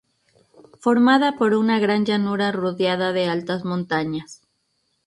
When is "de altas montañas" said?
3.13-4.41